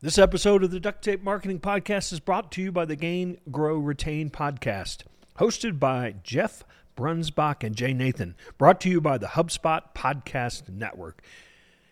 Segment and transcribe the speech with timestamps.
[0.00, 3.36] This episode of the Duct Tape Marketing Podcast is brought to you by the Gain,
[3.50, 4.98] Grow, Retain podcast,
[5.40, 6.62] hosted by Jeff
[6.96, 11.20] Breunsbach and Jay Nathan, brought to you by the HubSpot Podcast Network.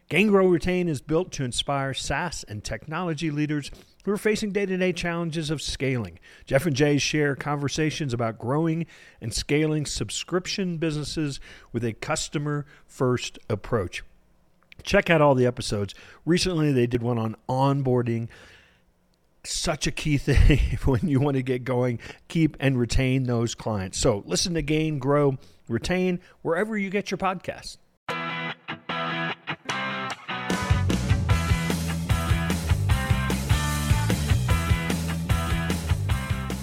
[0.09, 3.73] Gain, Grow, Retain is built to inspire SaaS and technology leaders
[4.05, 6.21] who are facing day to day challenges of scaling.
[6.45, 8.87] Jeff and Jay share conversations about growing
[9.21, 11.41] and scaling subscription businesses
[11.73, 14.05] with a customer first approach.
[14.83, 15.95] Check out all the episodes.
[16.25, 18.29] Recently, they did one on onboarding.
[19.45, 23.99] Such a key thing when you want to get going, keep and retain those clients.
[23.99, 25.39] So, listen to Gain, Grow,
[25.69, 27.79] Retain wherever you get your podcasts.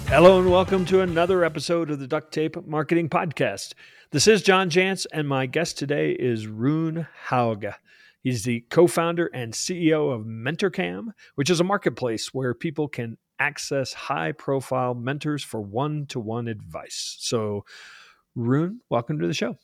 [0.06, 3.74] Hello and welcome to another episode of the Duct Tape Marketing Podcast.
[4.12, 7.74] This is John Jantsch, and my guest today is Rune Hauge.
[8.24, 13.18] He's the co founder and CEO of MentorCam, which is a marketplace where people can
[13.38, 17.16] access high profile mentors for one to one advice.
[17.20, 17.66] So,
[18.34, 19.58] Rune, welcome to the show.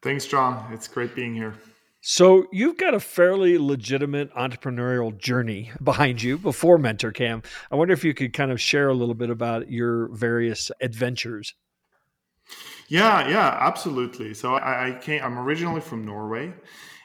[0.00, 0.72] Thanks, John.
[0.72, 1.54] It's great being here.
[2.00, 7.44] So, you've got a fairly legitimate entrepreneurial journey behind you before MentorCam.
[7.68, 11.54] I wonder if you could kind of share a little bit about your various adventures.
[12.88, 14.34] Yeah, yeah, absolutely.
[14.34, 15.22] So I, I came.
[15.24, 16.52] I'm originally from Norway,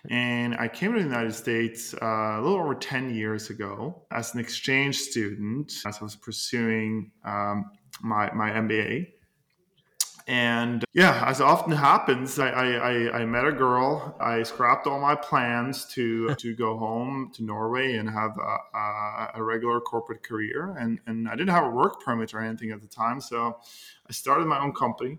[0.09, 4.33] and I came to the United States uh, a little over 10 years ago as
[4.33, 9.07] an exchange student as I was pursuing um, my, my MBA.
[10.29, 14.15] And yeah, as often happens, I, I, I, met a girl.
[14.21, 19.31] I scrapped all my plans to to go home to Norway and have a, a,
[19.37, 20.75] a, regular corporate career.
[20.79, 23.19] And, and I didn't have a work permit or anything at the time.
[23.21, 23.57] So
[24.07, 25.17] I started my own company.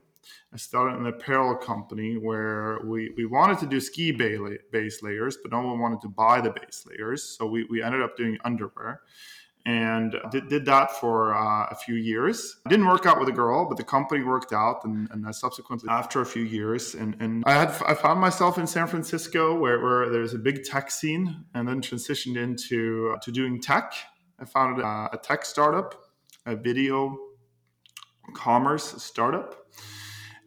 [0.52, 5.52] I started an apparel company where we, we wanted to do ski base layers, but
[5.52, 7.22] no one wanted to buy the base layers.
[7.22, 9.00] So we, we ended up doing underwear
[9.66, 12.56] and did, did that for uh, a few years.
[12.68, 14.84] Didn't work out with a girl, but the company worked out.
[14.84, 18.58] And, and I subsequently, after a few years, and, and I had I found myself
[18.58, 23.30] in San Francisco where, where there's a big tech scene, and then transitioned into to
[23.30, 23.92] doing tech.
[24.38, 25.94] I founded a, a tech startup,
[26.46, 27.16] a video
[28.34, 29.56] commerce startup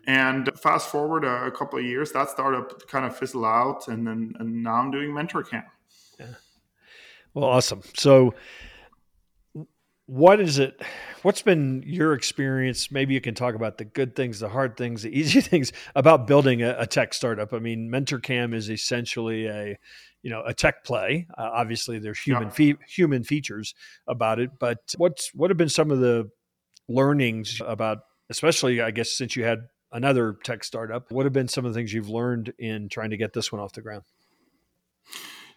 [0.05, 4.05] and fast forward a, a, couple of years, that startup kind of fizzled out, and
[4.05, 5.63] then and now I'm doing MentorCam.
[6.19, 6.25] Yeah.
[7.33, 7.81] Well, awesome.
[7.95, 8.35] So,
[10.05, 10.81] what is it?
[11.21, 12.91] What's been your experience?
[12.91, 16.27] Maybe you can talk about the good things, the hard things, the easy things about
[16.27, 17.53] building a, a tech startup.
[17.53, 19.77] I mean, MentorCam is essentially a
[20.21, 21.27] you know a tech play.
[21.37, 22.49] Uh, obviously, there's human yeah.
[22.49, 23.73] fe- human features
[24.07, 26.29] about it, but what's what have been some of the
[26.89, 27.99] learnings about,
[28.29, 29.59] especially I guess since you had
[29.93, 31.11] another tech startup.
[31.11, 33.61] What have been some of the things you've learned in trying to get this one
[33.61, 34.03] off the ground?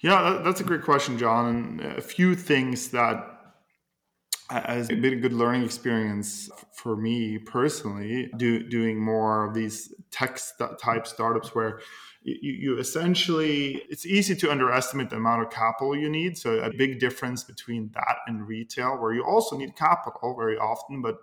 [0.00, 1.80] Yeah, that's a great question, John.
[1.80, 3.32] And a few things that
[4.50, 10.38] has been a good learning experience for me personally, do, doing more of these tech
[10.80, 11.80] type startups where
[12.28, 16.70] you, you, essentially it's easy to underestimate the amount of capital you need so a
[16.76, 21.19] big difference between that and retail where you also need capital very often but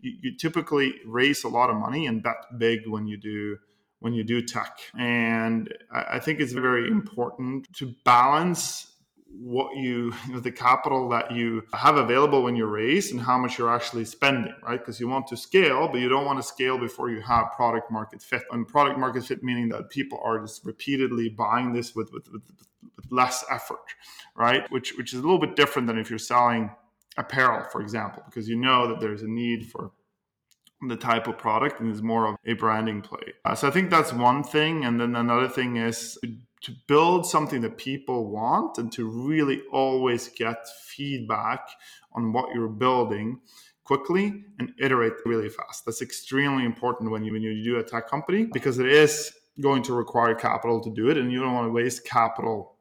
[0.00, 3.58] you, you typically raise a lot of money and bet big when you do
[4.00, 4.78] when you do tech.
[4.98, 8.92] And I think it's very important to balance
[9.38, 13.38] what you, you know, the capital that you have available when you raise and how
[13.38, 14.78] much you're actually spending, right?
[14.78, 17.90] Because you want to scale, but you don't want to scale before you have product
[17.90, 18.42] market fit.
[18.50, 22.42] And product market fit meaning that people are just repeatedly buying this with, with, with,
[22.96, 23.94] with less effort,
[24.34, 24.70] right?
[24.70, 26.70] Which which is a little bit different than if you're selling
[27.16, 29.92] apparel, for example, because you know that there's a need for
[30.88, 33.32] the type of product and is more of a branding play.
[33.44, 34.84] Uh, so I think that's one thing.
[34.84, 36.18] And then another thing is
[36.66, 41.68] to build something that people want and to really always get feedback
[42.12, 43.38] on what you're building
[43.84, 45.84] quickly and iterate really fast.
[45.86, 49.84] That's extremely important when you when you do a tech company because it is going
[49.84, 52.74] to require capital to do it and you don't want to waste capital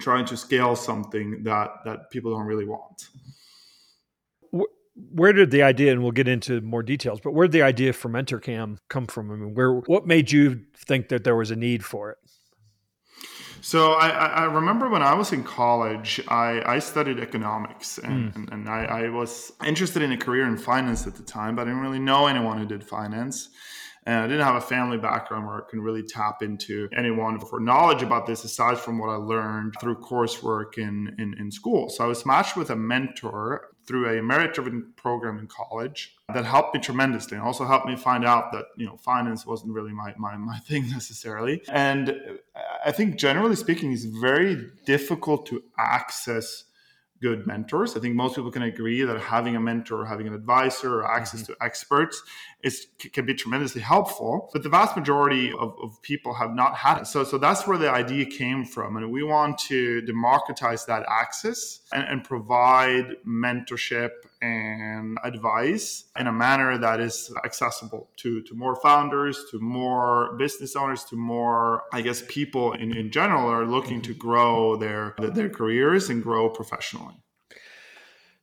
[0.00, 3.08] trying to scale something that that people don't really want.
[5.12, 7.92] Where did the idea and we'll get into more details but where did the idea
[7.92, 9.30] for mentorcam come from?
[9.30, 12.18] I mean where what made you think that there was a need for it
[13.60, 18.36] so I, I remember when I was in college, I, I studied economics and, mm.
[18.36, 21.62] and, and I, I, was interested in a career in finance at the time, but
[21.62, 23.50] I didn't really know anyone who did finance.
[24.06, 27.60] And I didn't have a family background where I can really tap into anyone for
[27.60, 31.90] knowledge about this aside from what I learned through coursework in, in, in school.
[31.90, 36.44] So I was matched with a mentor through a merit driven program in college that
[36.44, 39.92] helped me tremendously and also helped me find out that you know finance wasn't really
[39.92, 42.16] my, my, my thing necessarily and
[42.86, 46.66] i think generally speaking it's very difficult to access
[47.20, 47.96] good mentors.
[47.96, 51.42] I think most people can agree that having a mentor, having an advisor, or access
[51.42, 51.52] mm-hmm.
[51.52, 52.22] to experts
[52.62, 54.50] is can be tremendously helpful.
[54.52, 57.06] But the vast majority of, of people have not had it.
[57.06, 58.96] So so that's where the idea came from.
[58.96, 64.10] And we want to democratize that access and, and provide mentorship
[64.42, 70.76] and advice in a manner that is accessible to, to more founders, to more business
[70.76, 75.50] owners, to more, I guess, people in, in general are looking to grow their, their
[75.50, 77.14] careers and grow professionally.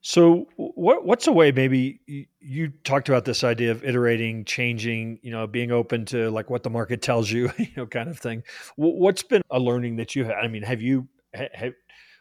[0.00, 1.50] So, what what's a way?
[1.50, 6.50] Maybe you, talked about this idea of iterating, changing, you know, being open to like
[6.50, 8.44] what the market tells you, you know, kind of thing.
[8.76, 10.34] What's been a learning that you had?
[10.34, 11.72] I mean, have you have,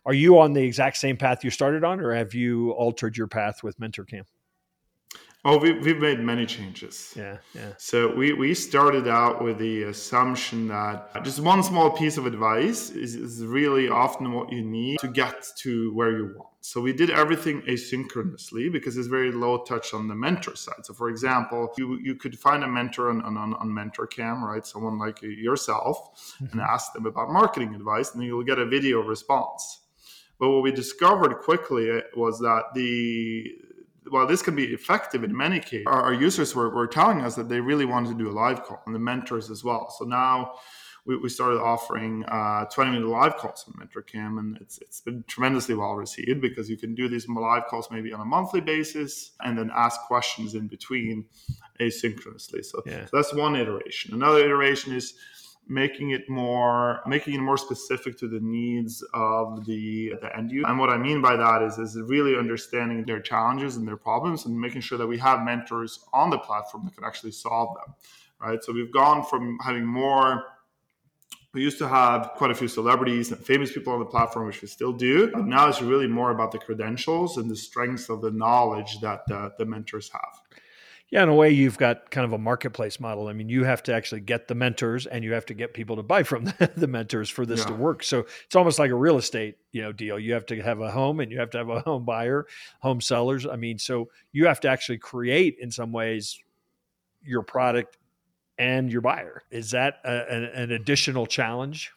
[0.06, 3.27] are you on the exact same path you started on, or have you altered your
[3.27, 4.23] path with MentorCam?
[5.45, 7.13] Oh, we, we've made many changes.
[7.15, 7.73] Yeah, yeah.
[7.77, 12.89] So we, we started out with the assumption that just one small piece of advice
[12.89, 16.49] is, is really often what you need to get to where you want.
[16.61, 20.85] So we did everything asynchronously because it's very low touch on the mentor side.
[20.85, 24.65] So for example, you, you could find a mentor on, on, on MentorCam, right?
[24.65, 26.59] Someone like yourself and mm-hmm.
[26.59, 29.81] ask them about marketing advice and you'll get a video response.
[30.39, 33.55] But what we discovered quickly was that the
[34.09, 37.36] while this can be effective in many cases, our, our users were, were telling us
[37.36, 39.94] that they really wanted to do a live call and the mentors as well.
[39.98, 40.54] So now
[41.07, 45.24] we, we started offering uh, 20 minute live calls on MentorCam, and it's, it's been
[45.27, 49.31] tremendously well received because you can do these live calls maybe on a monthly basis
[49.42, 51.25] and then ask questions in between
[51.80, 52.63] asynchronously.
[52.63, 53.06] So, yeah.
[53.06, 54.13] so that's one iteration.
[54.13, 55.13] Another iteration is
[55.69, 60.67] making it more making it more specific to the needs of the the end user
[60.67, 64.45] and what i mean by that is is really understanding their challenges and their problems
[64.45, 67.93] and making sure that we have mentors on the platform that can actually solve them
[68.39, 70.45] right so we've gone from having more
[71.53, 74.61] we used to have quite a few celebrities and famous people on the platform, which
[74.61, 75.31] we still do.
[75.31, 79.25] But now it's really more about the credentials and the strengths of the knowledge that
[79.27, 80.61] the, the mentors have.
[81.09, 83.30] Yeah, in a way, you've got kind of a marketplace model.
[83.30, 85.95] I mean, you have to actually get the mentors, and you have to get people
[85.95, 87.68] to buy from the, the mentors for this yeah.
[87.68, 88.04] to work.
[88.04, 90.19] So it's almost like a real estate, you know, deal.
[90.19, 92.45] You have to have a home, and you have to have a home buyer,
[92.81, 93.45] home sellers.
[93.45, 96.39] I mean, so you have to actually create, in some ways,
[97.24, 97.98] your product
[98.57, 99.44] and your buyer.
[99.50, 101.92] Is that a, an, an additional challenge?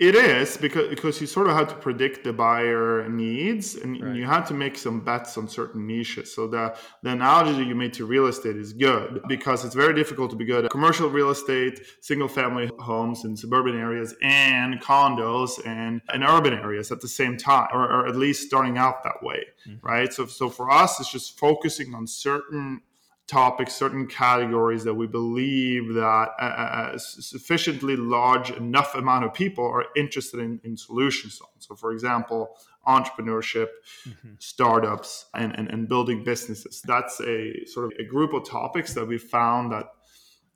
[0.00, 4.16] It is because because you sort of have to predict the buyer needs, and right.
[4.16, 6.34] you have to make some bets on certain niches.
[6.34, 9.94] So the the analogy that you made to real estate is good because it's very
[9.94, 14.80] difficult to be good at commercial real estate, single family homes in suburban areas, and
[14.80, 19.04] condos and in urban areas at the same time, or, or at least starting out
[19.04, 19.86] that way, mm-hmm.
[19.86, 20.12] right?
[20.12, 22.82] So so for us, it's just focusing on certain
[23.26, 29.64] topics, certain categories that we believe that a, a sufficiently large enough amount of people
[29.64, 31.48] are interested in, in solutions on.
[31.58, 32.56] So, for example,
[32.86, 33.68] entrepreneurship,
[34.06, 34.34] mm-hmm.
[34.38, 36.82] startups, and, and, and, building businesses.
[36.84, 39.86] That's a sort of a group of topics that we found that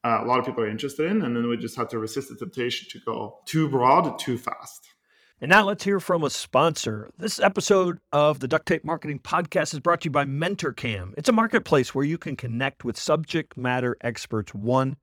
[0.05, 2.29] uh, a lot of people are interested in, and then we just had to resist
[2.29, 4.91] the temptation to go too broad, too fast.
[5.41, 7.11] And now let's hear from a sponsor.
[7.17, 11.15] This episode of the Duct Tape Marketing Podcast is brought to you by MentorCam.
[11.17, 14.97] It's a marketplace where you can connect with subject matter experts one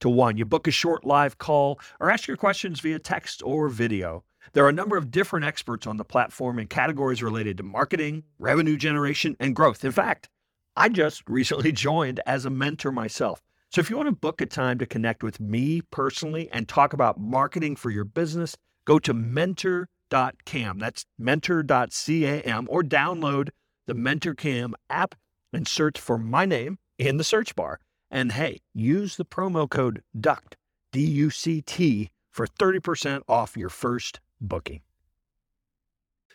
[0.00, 0.36] to one.
[0.36, 4.24] You book a short live call or ask your questions via text or video.
[4.52, 8.24] There are a number of different experts on the platform in categories related to marketing,
[8.38, 9.86] revenue generation, and growth.
[9.86, 10.28] In fact,
[10.76, 13.40] I just recently joined as a mentor myself.
[13.70, 16.92] So if you want to book a time to connect with me personally and talk
[16.92, 18.54] about marketing for your business,
[18.88, 20.78] Go to mentor.cam.
[20.78, 23.50] That's mentor.cam or download
[23.86, 25.14] the MentorCam app
[25.52, 27.80] and search for my name in the search bar.
[28.10, 30.54] And hey, use the promo code DUCT,
[30.90, 34.80] D U C T, for 30% off your first booking.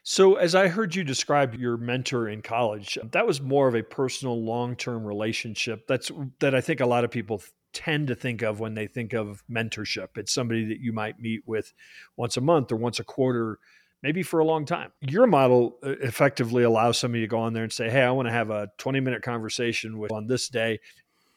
[0.04, 3.82] So, as I heard you describe your mentor in college, that was more of a
[3.82, 5.88] personal, long-term relationship.
[5.88, 7.42] That's that I think a lot of people
[7.74, 10.10] tend to think of when they think of mentorship.
[10.16, 11.74] It's somebody that you might meet with
[12.16, 13.60] once a month or once a quarter,
[14.02, 14.92] maybe for a long time.
[15.02, 18.28] Your model uh, effectively allows somebody to go on there and say, Hey, I want
[18.28, 20.80] to have a 20 minute conversation with on this day.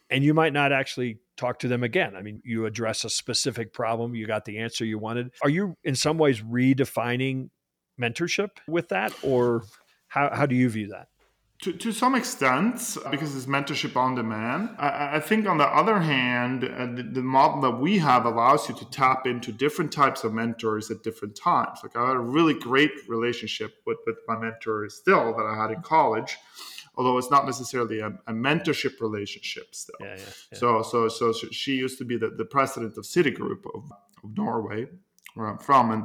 [0.09, 2.15] And you might not actually talk to them again.
[2.15, 5.31] I mean, you address a specific problem, you got the answer you wanted.
[5.43, 7.49] Are you in some ways redefining
[7.99, 9.13] mentorship with that?
[9.21, 9.63] Or
[10.07, 11.09] how, how do you view that?
[11.61, 14.75] To, to some extent, because it's mentorship on demand.
[14.77, 18.69] I, I think, on the other hand, uh, the, the, model that we have allows
[18.69, 21.79] you to tap into different types of mentors at different times.
[21.81, 25.71] Like, I had a really great relationship with, with my mentor still that I had
[25.71, 26.37] in college,
[26.95, 29.95] although it's not necessarily a, a mentorship relationship still.
[29.99, 30.57] Yeah, yeah, yeah.
[30.59, 33.91] So, so, so she used to be the, the president of Citigroup of,
[34.23, 34.85] of Norway,
[35.33, 35.89] where I'm from.
[35.89, 36.03] And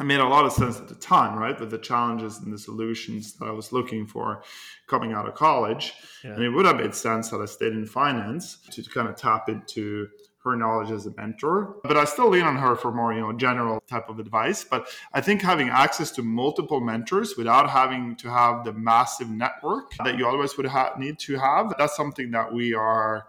[0.00, 1.58] it made a lot of sense at the time, right?
[1.58, 4.42] With the challenges and the solutions that I was looking for
[4.88, 5.92] coming out of college.
[6.24, 6.32] Yeah.
[6.32, 9.48] And it would have made sense that I stayed in finance to, kind of tap
[9.48, 10.08] into
[10.42, 11.76] her knowledge as a mentor.
[11.84, 14.64] But I still lean on her for more, you know, general type of advice.
[14.64, 19.94] But I think having access to multiple mentors without having to have the massive network
[20.04, 23.26] that you always would ha- need to have, that's something that we are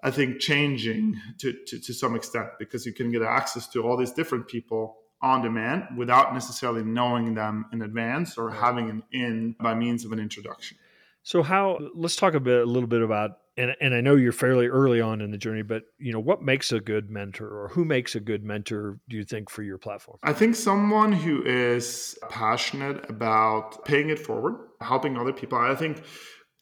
[0.00, 3.96] I think changing to, to, to some extent because you can get access to all
[3.96, 9.56] these different people on demand without necessarily knowing them in advance or having an in
[9.60, 10.76] by means of an introduction.
[11.22, 14.32] So how let's talk a bit a little bit about and and I know you're
[14.32, 17.68] fairly early on in the journey, but you know what makes a good mentor or
[17.68, 20.18] who makes a good mentor do you think for your platform?
[20.22, 25.58] I think someone who is passionate about paying it forward, helping other people.
[25.58, 26.02] I think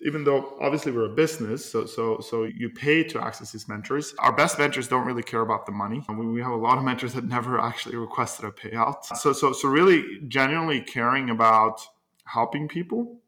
[0.01, 4.15] even though obviously we're a business, so so so you pay to access these mentors.
[4.19, 6.05] Our best mentors don't really care about the money.
[6.09, 9.05] We, we have a lot of mentors that never actually requested a payout.
[9.05, 11.81] So so so really genuinely caring about
[12.25, 13.21] helping people.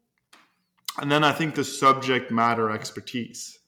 [0.97, 3.58] And then I think the subject matter expertise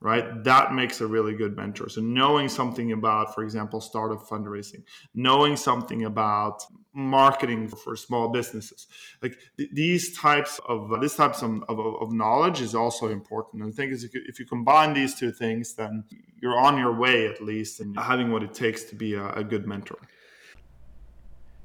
[0.00, 0.44] right?
[0.44, 1.88] That makes a really good mentor.
[1.88, 4.82] So knowing something about, for example, startup fundraising,
[5.14, 6.62] knowing something about
[6.94, 8.86] marketing for small businesses,
[9.22, 13.62] like th- these types of uh, these types of, of, of, knowledge is also important.
[13.62, 16.04] And I think if you, if you combine these two things, then
[16.40, 19.44] you're on your way at least in having what it takes to be a, a
[19.44, 19.98] good mentor.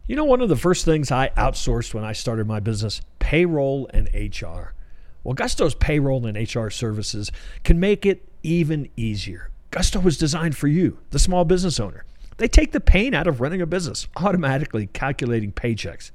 [0.07, 3.89] You know, one of the first things I outsourced when I started my business, payroll
[3.93, 4.73] and HR.
[5.23, 7.31] Well, Gusto's payroll and HR services
[7.63, 9.49] can make it even easier.
[9.71, 12.05] Gusto was designed for you, the small business owner.
[12.37, 16.11] They take the pain out of running a business, automatically calculating paychecks,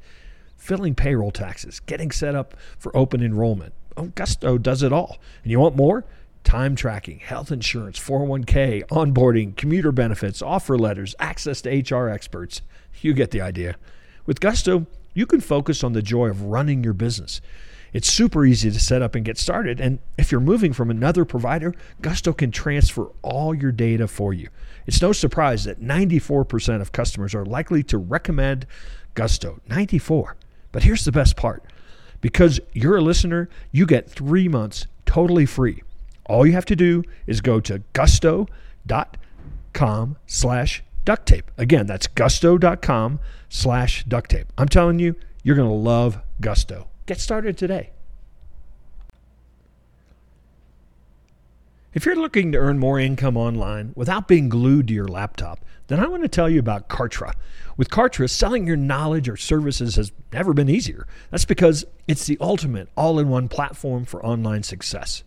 [0.57, 3.73] filling payroll taxes, getting set up for open enrollment.
[3.97, 5.19] Oh, Gusto does it all.
[5.43, 6.05] And you want more?
[6.45, 12.63] Time tracking, health insurance, 401k, onboarding, commuter benefits, offer letters, access to HR experts.
[13.01, 13.77] You get the idea.
[14.25, 17.41] With Gusto, you can focus on the joy of running your business.
[17.93, 19.81] It's super easy to set up and get started.
[19.81, 24.49] And if you're moving from another provider, Gusto can transfer all your data for you.
[24.87, 28.67] It's no surprise that 94% of customers are likely to recommend
[29.15, 29.61] Gusto.
[29.69, 30.37] 94.
[30.73, 31.63] But here's the best part.
[32.21, 35.83] Because you're a listener, you get 3 months totally free.
[36.27, 38.49] All you have to do is go to gusto.com
[40.27, 41.51] slash duct tape.
[41.57, 44.53] Again, that's gusto.com slash duct tape.
[44.59, 46.89] I'm telling you, you're going to love Gusto.
[47.09, 47.89] Get started today.
[51.95, 56.01] If you're looking to earn more income online without being glued to your laptop, then
[56.01, 57.33] I want to tell you about Kartra.
[57.79, 61.07] With Kartra, selling your knowledge or services has never been easier.
[61.31, 65.25] That's because it's the ultimate all in one platform for online success.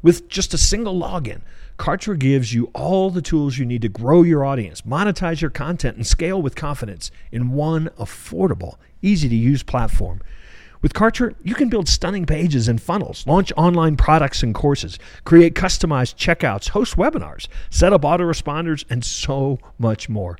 [0.00, 1.42] With just a single login,
[1.78, 5.98] Kartra gives you all the tools you need to grow your audience, monetize your content,
[5.98, 10.22] and scale with confidence in one affordable, easy to use platform.
[10.82, 15.54] With Kartra, you can build stunning pages and funnels, launch online products and courses, create
[15.54, 20.36] customized checkouts, host webinars, set up autoresponders, and so much more.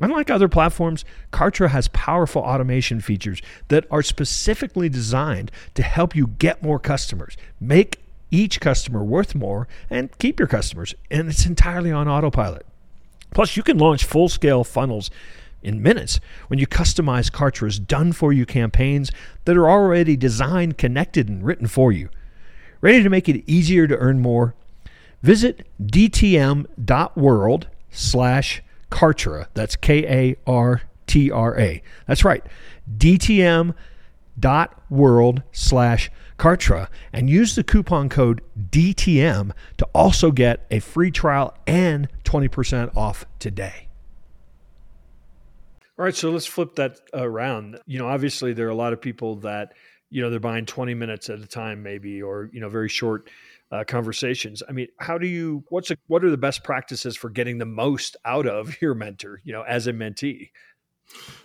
[0.00, 6.26] Unlike other platforms, Kartra has powerful automation features that are specifically designed to help you
[6.38, 10.94] get more customers, make each customer worth more, and keep your customers.
[11.10, 12.66] And it's entirely on autopilot.
[13.32, 15.10] Plus, you can launch full scale funnels
[15.64, 19.10] in minutes when you customize Kartra's done for you campaigns
[19.44, 22.08] that are already designed, connected, and written for you.
[22.80, 24.54] Ready to make it easier to earn more?
[25.22, 29.46] Visit dtm.world slash Kartra.
[29.54, 31.82] That's K A R T R A.
[32.06, 32.44] That's right.
[32.98, 33.72] dtm.world
[35.52, 42.08] slash Kartra and use the coupon code DTM to also get a free trial and
[42.24, 43.88] 20% off today.
[45.98, 47.78] All right, so let's flip that around.
[47.86, 49.74] You know, obviously there are a lot of people that,
[50.10, 53.30] you know, they're buying 20 minutes at a time maybe or, you know, very short
[53.70, 54.62] uh, conversations.
[54.68, 57.64] I mean, how do you what's a, what are the best practices for getting the
[57.64, 60.50] most out of your mentor, you know, as a mentee?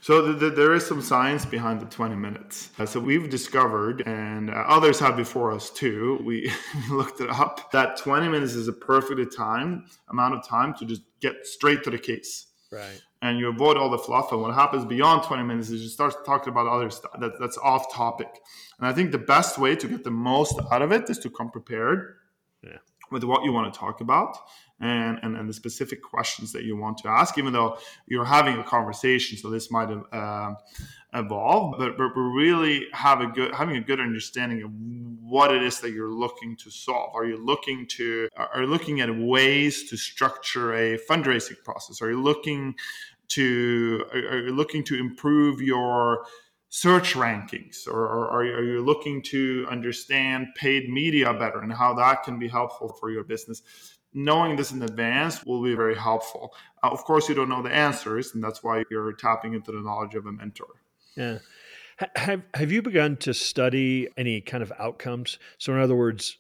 [0.02, 2.70] So the, the, there is some science behind the 20 minutes.
[2.80, 6.20] Uh, so we've discovered, and uh, others have before us too.
[6.24, 6.52] We
[6.90, 11.02] looked it up that 20 minutes is a perfect time amount of time to just
[11.20, 12.48] get straight to the case.
[12.72, 13.02] Right.
[13.22, 14.32] And you avoid all the fluff.
[14.32, 17.58] And what happens beyond 20 minutes is you start talking about other stuff that, that's
[17.58, 18.30] off topic.
[18.78, 21.30] And I think the best way to get the most out of it is to
[21.30, 22.16] come prepared
[22.64, 22.78] yeah.
[23.12, 24.38] with what you want to talk about
[24.80, 28.58] and, and, and the specific questions that you want to ask, even though you're having
[28.58, 29.38] a conversation.
[29.38, 30.54] So this might uh,
[31.14, 34.72] evolve, but, but really have a good having a good understanding of
[35.22, 37.16] what it is that you're looking to solve.
[37.16, 42.02] Are you looking to are you looking at ways to structure a fundraising process?
[42.02, 42.76] Are you looking
[43.30, 46.26] to are you looking to improve your
[46.72, 51.74] search rankings or, or are, you, are, you, looking to understand paid media better and
[51.74, 53.64] how that can be helpful for your business
[54.14, 57.74] knowing this in advance will be very helpful uh, of course you don't know the
[57.74, 60.76] answers and that's why you're tapping into the knowledge of a mentor
[61.20, 61.38] yeah.
[62.16, 65.38] Have, have you begun to study any kind of outcomes?
[65.58, 66.38] So in other words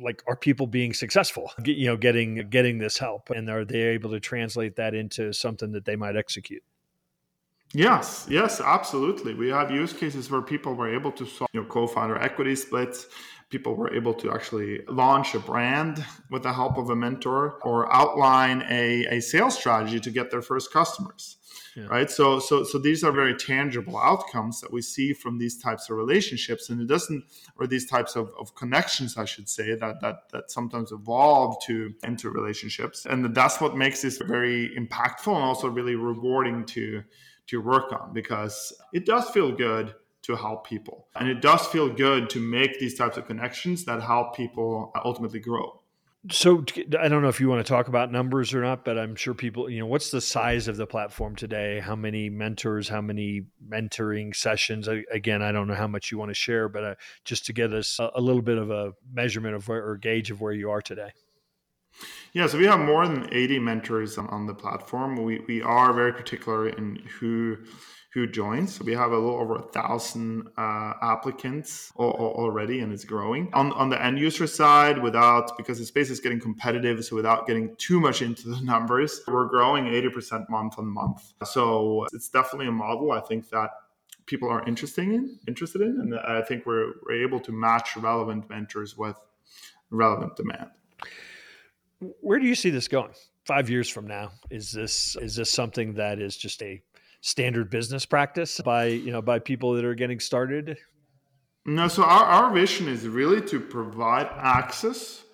[0.00, 3.30] like are people being successful you know getting getting this help?
[3.30, 6.62] And are they able to translate that into something that they might execute?
[7.74, 9.34] Yes yes absolutely.
[9.34, 13.08] We have use cases where people were able to solve you know co-founder equity splits
[13.50, 17.92] people were able to actually launch a brand with the help of a mentor or
[17.92, 21.38] outline a, a sales strategy to get their first customers
[21.78, 21.86] yeah.
[21.86, 22.10] right?
[22.10, 25.96] So so so these are very tangible outcomes that we see from these types of
[25.96, 26.70] relationships.
[26.70, 27.24] And it doesn't
[27.56, 31.94] or these types of, of connections i should say that that that sometimes evolve to
[32.02, 33.06] into relationships.
[33.06, 37.02] And that's what makes this very impactful and also really rewarding to
[37.48, 39.94] to work on because it does feel good
[40.28, 44.00] to help people and it does feel good to make these types of connections that
[44.00, 45.80] help people ultimately grow
[46.30, 46.64] so
[47.00, 49.34] I don't know if you want to talk about numbers or not, but I'm sure
[49.34, 51.78] people, you know, what's the size of the platform today?
[51.78, 52.88] How many mentors?
[52.88, 54.88] How many mentoring sessions?
[54.88, 56.94] Again, I don't know how much you want to share, but uh,
[57.24, 60.30] just to get us a, a, little bit of a measurement of where, or gauge
[60.30, 61.12] of where you are today.
[62.32, 65.16] Yeah, so we have more than 80 mentors on, the platform.
[65.16, 67.56] We we are very particular in who
[68.14, 68.74] who joins.
[68.74, 73.50] So we have a little over a thousand uh, applicants already, and it's growing.
[73.52, 77.46] On, on the end user side, without because the space is getting competitive, so without
[77.46, 81.32] getting too much into the numbers, we're growing 80% month on month.
[81.44, 83.70] So it's definitely a model I think that
[84.24, 88.48] people are interested in, interested in, and I think we're, we're able to match relevant
[88.48, 89.16] mentors with
[89.90, 90.70] relevant demand.
[92.00, 93.12] Where do you see this going?
[93.44, 96.82] Five years from now, is this is this something that is just a
[97.20, 100.78] standard business practice by you know by people that are getting started?
[101.64, 105.24] No, so our, our vision is really to provide access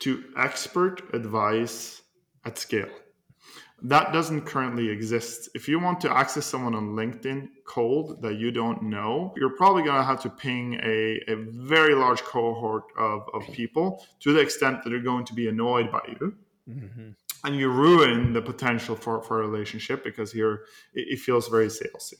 [0.00, 2.02] to expert advice
[2.44, 2.90] at scale.
[3.84, 5.48] That doesn't currently exist.
[5.54, 9.82] If you want to access someone on LinkedIn cold that you don't know, you're probably
[9.82, 14.40] going to have to ping a, a very large cohort of, of people to the
[14.40, 16.34] extent that they're going to be annoyed by you.
[16.68, 17.10] Mm-hmm
[17.44, 20.62] and you ruin the potential for, for a relationship because you're
[20.94, 22.14] it, it feels very salesy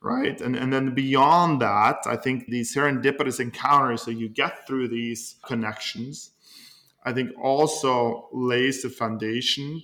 [0.00, 4.88] right and and then beyond that i think these serendipitous encounters that you get through
[4.88, 6.32] these connections
[7.04, 9.82] i think also lays the foundation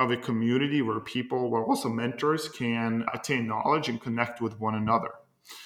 [0.00, 4.74] of a community where people where also mentors can attain knowledge and connect with one
[4.74, 5.10] another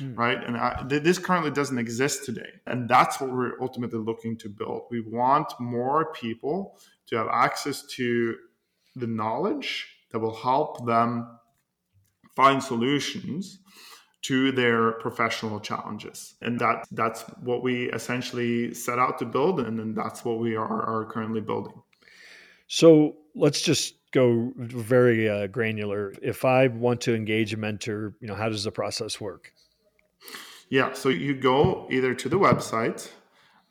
[0.01, 0.16] mm.
[0.16, 0.42] right?
[0.44, 4.83] And I, this currently doesn't exist today and that's what we're ultimately looking to build.
[4.90, 8.37] We want more people to have access to
[8.97, 11.38] the knowledge that will help them
[12.37, 13.59] find solutions
[14.23, 16.35] to their professional challenges.
[16.40, 20.57] And that that's what we essentially set out to build and, and that's what we
[20.57, 21.75] are, are currently building.
[22.66, 28.29] So let's just go very uh, granular if i want to engage a mentor you
[28.29, 29.53] know how does the process work
[30.68, 33.11] yeah so you go either to the website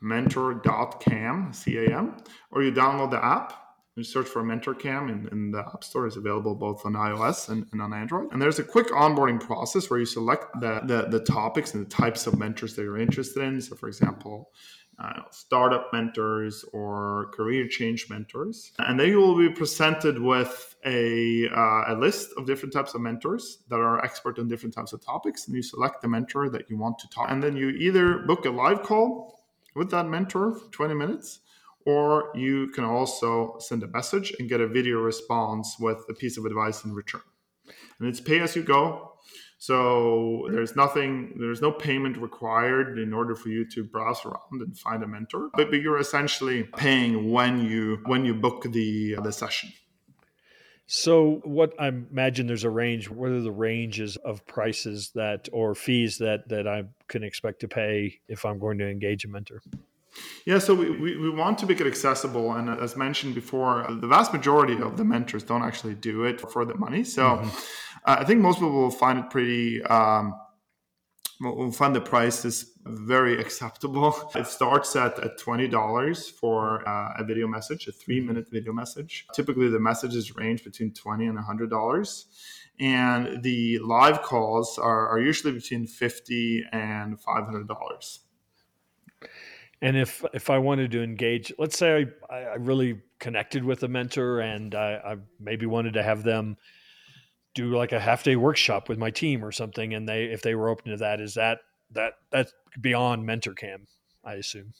[0.00, 2.16] mentor.cam cam
[2.50, 3.64] or you download the app
[3.96, 6.06] you search for MentorCam in, in the App Store.
[6.06, 8.32] is available both on iOS and, and, on Android.
[8.32, 11.90] And there's a quick onboarding process where you select the, the, the topics and the
[11.90, 13.60] types of mentors that you're interested in.
[13.60, 14.50] So, for example,
[14.98, 18.72] uh, startup mentors or career change mentors.
[18.78, 23.00] And then you will be presented with a, uh, a list of different types of
[23.00, 25.46] mentors that are expert on different types of topics.
[25.46, 27.30] And you select the mentor that you want to talk.
[27.30, 29.40] And then you either book a live call
[29.74, 31.40] with that mentor for 20 minutes
[31.86, 36.38] or you can also send a message and get a video response with a piece
[36.38, 37.20] of advice in return.
[37.98, 39.13] And it's pay as you go.
[39.58, 44.76] So there's nothing, there's no payment required in order for you to browse around and
[44.76, 45.50] find a mentor.
[45.54, 49.72] But, but you're essentially paying when you when you book the the session.
[50.86, 53.08] So, what I imagine there's a range.
[53.08, 57.68] What are the ranges of prices that or fees that that I can expect to
[57.68, 59.62] pay if I'm going to engage a mentor?
[60.44, 62.52] Yeah, so we, we, we, want to make it accessible.
[62.52, 66.64] And as mentioned before, the vast majority of the mentors don't actually do it for
[66.64, 67.02] the money.
[67.02, 67.48] So mm-hmm.
[68.04, 70.34] uh, I think most people will find it pretty, um,
[71.40, 74.30] will find the price is very acceptable.
[74.34, 79.26] It starts at, at $20 for uh, a video message, a three minute video message.
[79.34, 82.24] Typically, the messages range between 20 and $100
[82.80, 88.18] and the live calls are, are usually between 50 and $500
[89.84, 93.88] and if if I wanted to engage, let's say I, I really connected with a
[93.88, 96.56] mentor and I, I, maybe wanted to have them
[97.54, 100.54] do like a half day workshop with my team or something, and they if they
[100.54, 101.58] were open to that, is that
[101.90, 103.86] that that's beyond MentorCam,
[104.24, 104.72] I assume.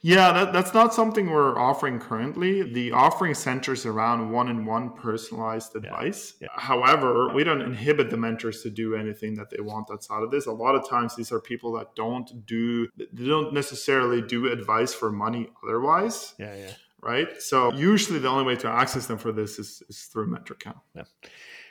[0.00, 2.62] Yeah, that, that's not something we're offering currently.
[2.62, 6.34] The offering centers around one on one personalized advice.
[6.40, 6.48] Yeah.
[6.52, 6.60] Yeah.
[6.60, 10.46] However, we don't inhibit the mentors to do anything that they want outside of this.
[10.46, 14.94] A lot of times, these are people that don't do, they don't necessarily do advice
[14.94, 16.34] for money otherwise.
[16.38, 16.70] Yeah, yeah.
[17.00, 17.40] Right.
[17.40, 20.80] So, usually the only way to access them for this is, is through MentorCam.
[20.94, 21.04] Yeah.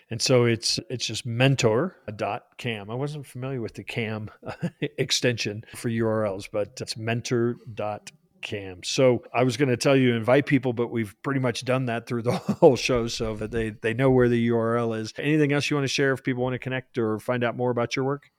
[0.10, 2.90] And so it's it's just mentor.cam.
[2.90, 4.54] I wasn't familiar with the cam uh,
[4.98, 8.84] extension for URLs, but it's mentor.cam.
[8.84, 12.08] So I was going to tell you invite people, but we've pretty much done that
[12.08, 15.14] through the whole show so that they, they know where the URL is.
[15.18, 17.72] Anything else you want to share if people want to connect or find out more
[17.72, 18.32] about your work?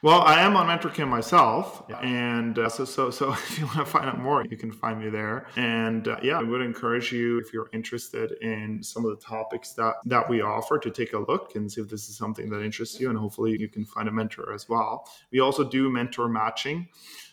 [0.00, 1.98] Well, I am on MentorCam myself, yeah.
[1.98, 5.00] and uh, so so so if you want to find out more, you can find
[5.00, 5.48] me there.
[5.56, 9.72] And uh, yeah, I would encourage you if you're interested in some of the topics
[9.72, 12.62] that that we offer to take a look and see if this is something that
[12.62, 15.04] interests you, and hopefully you can find a mentor as well.
[15.32, 16.88] We also do mentor matching.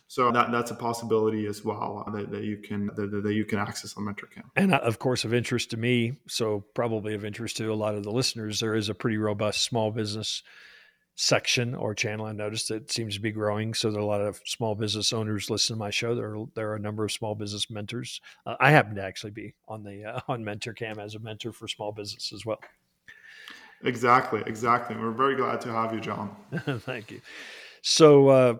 [0.07, 3.43] So that, that's a possibility as well uh, that, that you can that, that you
[3.45, 4.43] can access on MentorCam.
[4.55, 7.95] And uh, of course, of interest to me, so probably of interest to a lot
[7.95, 10.41] of the listeners, there is a pretty robust small business
[11.15, 12.25] section or channel.
[12.25, 13.73] I noticed it seems to be growing.
[13.73, 16.13] So there are a lot of small business owners listen to my show.
[16.13, 18.19] There are, there are a number of small business mentors.
[18.45, 21.67] Uh, I happen to actually be on the uh, on MentorCam as a mentor for
[21.67, 22.59] small business as well.
[23.83, 24.95] Exactly, exactly.
[24.95, 26.35] We're very glad to have you, John.
[26.79, 27.21] Thank you.
[27.81, 28.55] So, uh,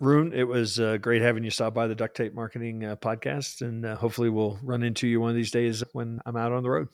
[0.00, 3.60] Rune, it was uh, great having you stop by the Duct Tape Marketing uh, podcast,
[3.60, 6.62] and uh, hopefully we'll run into you one of these days when I'm out on
[6.62, 6.88] the road.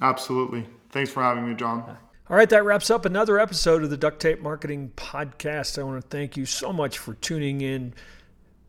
[0.00, 0.66] Absolutely.
[0.90, 1.96] Thanks for having me, John.
[2.32, 5.78] All right, that wraps up another episode of the Duct Tape Marketing Podcast.
[5.78, 7.92] I want to thank you so much for tuning in.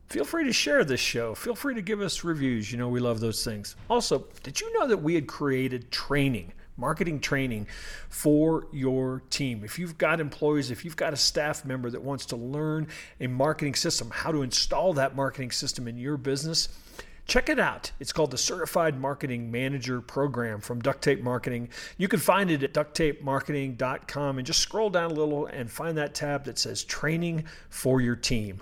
[0.10, 1.34] Feel free to share this show.
[1.34, 2.74] Feel free to give us reviews.
[2.74, 3.78] You know, we love those things.
[3.90, 6.52] Also, did you know that we had created training?
[6.76, 7.68] marketing training
[8.10, 9.64] for your team.
[9.64, 12.88] If you've got employees, if you've got a staff member that wants to learn
[13.22, 16.68] a marketing system, how to install that marketing system in your business,
[17.26, 17.92] Check it out.
[18.00, 21.70] It's called the Certified Marketing Manager Program from Duct Tape Marketing.
[21.98, 26.14] You can find it at ducttapemarketing.com and just scroll down a little and find that
[26.14, 28.62] tab that says Training for Your Team.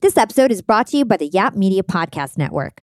[0.00, 2.82] This episode is brought to you by the Yap Media Podcast Network.